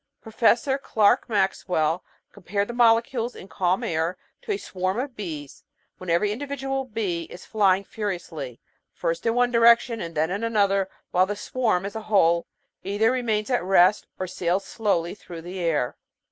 [0.19, 2.03] Professor Clerk Maxwell
[2.33, 5.63] com pared the molecules in calm air to a swarm of bees,
[5.99, 8.59] when every individual bee is flying furiously,
[8.91, 12.47] first in one direction and then in another, while the swarm, as a whole,
[12.83, 15.95] either remains at rest, or sails slowly through the air.